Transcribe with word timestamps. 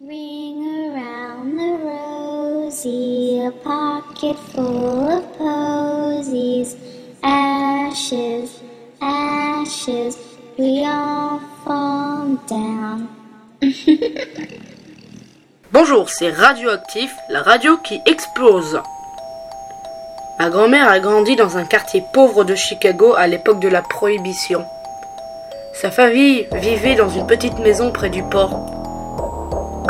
Ring 0.00 0.94
around 0.94 1.56
the 1.56 1.76
rosy, 1.82 3.40
a 3.44 3.50
pocket 3.50 4.36
full 4.54 5.08
of 5.10 5.24
posies. 5.36 6.76
Ashes, 7.24 8.62
ashes, 9.00 10.16
we 10.56 10.84
all 10.84 11.40
fall 11.64 12.38
down. 12.48 13.08
Bonjour, 15.72 16.08
c'est 16.08 16.30
Radioactif, 16.30 17.12
la 17.28 17.42
radio 17.42 17.76
qui 17.78 18.00
explose. 18.06 18.80
Ma 20.38 20.48
grand-mère 20.48 20.88
a 20.88 21.00
grandi 21.00 21.34
dans 21.34 21.56
un 21.56 21.64
quartier 21.64 22.04
pauvre 22.12 22.44
de 22.44 22.54
Chicago 22.54 23.14
à 23.16 23.26
l'époque 23.26 23.58
de 23.58 23.68
la 23.68 23.82
Prohibition. 23.82 24.64
Sa 25.74 25.90
famille 25.90 26.46
vivait 26.54 26.94
dans 26.94 27.08
une 27.08 27.26
petite 27.26 27.58
maison 27.58 27.90
près 27.90 28.10
du 28.10 28.22
port. 28.22 28.77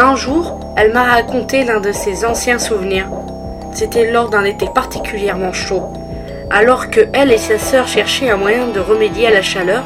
Un 0.00 0.14
jour, 0.14 0.60
elle 0.76 0.92
m'a 0.92 1.02
raconté 1.02 1.64
l'un 1.64 1.80
de 1.80 1.90
ses 1.90 2.24
anciens 2.24 2.60
souvenirs. 2.60 3.08
C'était 3.72 4.12
lors 4.12 4.28
d'un 4.28 4.44
été 4.44 4.66
particulièrement 4.72 5.52
chaud. 5.52 5.82
Alors 6.50 6.88
que 6.88 7.00
elle 7.12 7.32
et 7.32 7.38
sa 7.38 7.58
sœur 7.58 7.88
cherchaient 7.88 8.30
un 8.30 8.36
moyen 8.36 8.68
de 8.68 8.78
remédier 8.78 9.26
à 9.26 9.32
la 9.32 9.42
chaleur, 9.42 9.82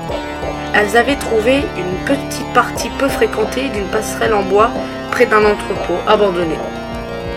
elles 0.74 0.98
avaient 0.98 1.16
trouvé 1.16 1.62
une 1.78 2.04
petite 2.04 2.52
partie 2.52 2.90
peu 2.98 3.08
fréquentée 3.08 3.70
d'une 3.70 3.86
passerelle 3.86 4.34
en 4.34 4.42
bois 4.42 4.70
près 5.12 5.24
d'un 5.24 5.46
entrepôt 5.46 5.96
abandonné. 6.06 6.56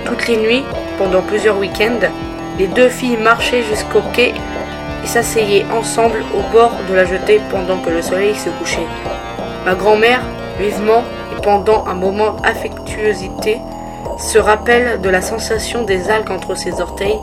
Toutes 0.03 0.27
les 0.27 0.35
nuits, 0.35 0.65
pendant 0.97 1.21
plusieurs 1.21 1.57
week-ends, 1.57 2.09
les 2.59 2.67
deux 2.67 2.89
filles 2.89 3.17
marchaient 3.23 3.63
jusqu'au 3.63 4.01
quai 4.11 4.33
et 5.01 5.07
s'asseyaient 5.07 5.65
ensemble 5.73 6.25
au 6.37 6.41
bord 6.51 6.73
de 6.89 6.95
la 6.95 7.05
jetée 7.05 7.39
pendant 7.49 7.77
que 7.77 7.89
le 7.89 8.01
soleil 8.01 8.35
se 8.35 8.49
couchait. 8.49 8.87
Ma 9.65 9.75
grand-mère, 9.75 10.23
vivement 10.59 11.05
pendant 11.45 11.85
un 11.85 11.93
moment 11.93 12.31
d'affectuosité, 12.41 13.61
se 14.17 14.39
rappelle 14.39 14.99
de 15.01 15.09
la 15.09 15.21
sensation 15.21 15.83
des 15.83 16.09
algues 16.09 16.31
entre 16.31 16.55
ses 16.55 16.81
orteils 16.81 17.19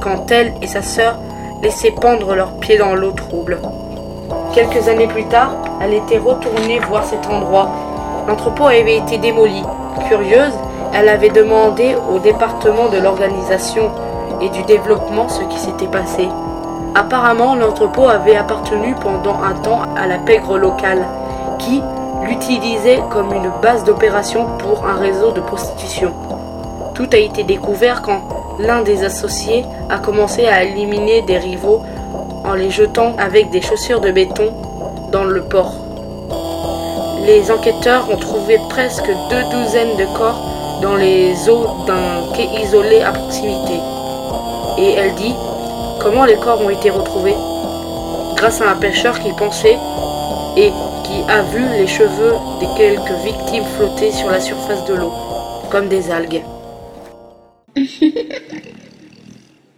quand 0.00 0.28
elle 0.32 0.52
et 0.60 0.66
sa 0.66 0.82
sœur 0.82 1.14
laissaient 1.62 1.92
pendre 1.92 2.34
leurs 2.34 2.54
pieds 2.54 2.78
dans 2.78 2.96
l'eau 2.96 3.12
trouble. 3.12 3.60
Quelques 4.52 4.88
années 4.88 5.06
plus 5.06 5.24
tard, 5.26 5.52
elle 5.80 5.94
était 5.94 6.18
retournée 6.18 6.80
voir 6.80 7.04
cet 7.04 7.28
endroit. 7.28 7.70
L'entrepôt 8.26 8.66
avait 8.66 8.96
été 8.96 9.18
démoli. 9.18 9.62
Curieuse, 10.08 10.54
elle 10.92 11.08
avait 11.08 11.30
demandé 11.30 11.94
au 12.12 12.18
département 12.18 12.88
de 12.88 12.98
l'organisation 12.98 13.92
et 14.40 14.48
du 14.48 14.62
développement 14.64 15.28
ce 15.28 15.44
qui 15.44 15.58
s'était 15.60 15.86
passé. 15.86 16.28
Apparemment, 16.96 17.54
l'entrepôt 17.54 18.08
avait 18.08 18.34
appartenu 18.34 18.96
pendant 19.00 19.40
un 19.44 19.54
temps 19.62 19.82
à 19.96 20.08
la 20.08 20.18
pègre 20.18 20.58
locale, 20.58 21.06
qui 21.60 21.80
l'utilisait 22.26 23.00
comme 23.10 23.32
une 23.32 23.50
base 23.62 23.84
d'opération 23.84 24.46
pour 24.58 24.86
un 24.86 24.96
réseau 24.96 25.32
de 25.32 25.40
prostitution. 25.40 26.12
Tout 26.94 27.08
a 27.12 27.16
été 27.16 27.44
découvert 27.44 28.02
quand 28.02 28.20
l'un 28.58 28.82
des 28.82 29.04
associés 29.04 29.64
a 29.88 29.98
commencé 29.98 30.46
à 30.46 30.64
éliminer 30.64 31.22
des 31.22 31.38
rivaux 31.38 31.82
en 32.44 32.54
les 32.54 32.70
jetant 32.70 33.14
avec 33.18 33.50
des 33.50 33.60
chaussures 33.60 34.00
de 34.00 34.10
béton 34.10 34.52
dans 35.12 35.24
le 35.24 35.42
port. 35.42 35.72
Les 37.26 37.50
enquêteurs 37.50 38.10
ont 38.10 38.16
trouvé 38.16 38.58
presque 38.68 39.08
deux 39.30 39.42
douzaines 39.50 39.96
de 39.96 40.06
corps 40.16 40.40
dans 40.82 40.96
les 40.96 41.48
eaux 41.48 41.66
d'un 41.86 42.34
quai 42.34 42.48
isolé 42.62 43.02
à 43.02 43.12
proximité. 43.12 43.74
Et 44.78 44.94
elle 44.94 45.14
dit 45.14 45.34
comment 46.00 46.24
les 46.24 46.36
corps 46.36 46.60
ont 46.62 46.70
été 46.70 46.90
retrouvés? 46.90 47.36
Grâce 48.36 48.60
à 48.62 48.70
un 48.70 48.76
pêcheur 48.76 49.18
qui 49.20 49.32
pensait 49.34 49.78
et 50.56 50.72
qui 51.10 51.22
a 51.28 51.42
vu 51.42 51.68
les 51.76 51.88
cheveux 51.88 52.34
des 52.60 52.68
quelques 52.76 53.24
victimes 53.24 53.64
flotter 53.76 54.12
sur 54.12 54.30
la 54.30 54.40
surface 54.40 54.84
de 54.84 54.94
l'eau, 54.94 55.12
comme 55.70 55.88
des 55.88 56.08
algues. 56.08 56.42